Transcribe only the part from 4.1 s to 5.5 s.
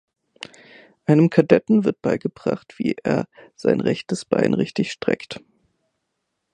Bein richtig streckt.